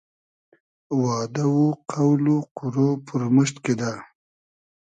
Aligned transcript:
وادۂ 1.01 1.43
و 1.57 1.61
قۆل 1.91 2.23
و 2.35 2.37
قورۉ 2.57 2.75
پورموشت 3.07 3.55
کیدۂ 3.63 3.91